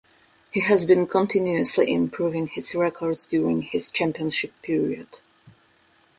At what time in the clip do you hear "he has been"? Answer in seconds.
0.51-1.05